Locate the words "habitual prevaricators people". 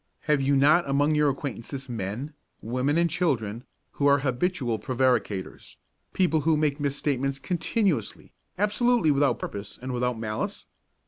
4.17-6.41